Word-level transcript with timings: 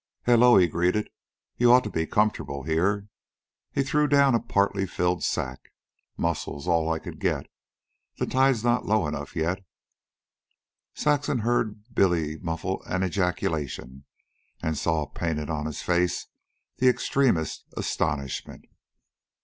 "Hello," 0.25 0.57
he 0.57 0.65
greeted. 0.65 1.11
"You 1.57 1.71
ought 1.71 1.83
to 1.83 1.91
be 1.91 2.07
comfortable 2.07 2.63
here." 2.63 3.07
He 3.71 3.83
threw 3.83 4.07
down 4.07 4.33
a 4.33 4.39
partly 4.39 4.87
filled 4.87 5.23
sack. 5.23 5.59
"Mussels. 6.17 6.67
All 6.67 6.91
I 6.91 6.97
could 6.97 7.19
get. 7.19 7.45
The 8.17 8.25
tide's 8.25 8.63
not 8.63 8.87
low 8.87 9.05
enough 9.07 9.35
yet." 9.35 9.63
Saxon 10.95 11.41
heard 11.45 11.83
Billy 11.93 12.35
muffle 12.39 12.81
an 12.87 13.03
ejaculation, 13.03 14.05
and 14.59 14.75
saw 14.75 15.05
painted 15.05 15.51
on 15.51 15.67
his 15.67 15.83
face 15.83 16.25
the 16.77 16.89
extremest 16.89 17.63
astonishment. 17.77 18.65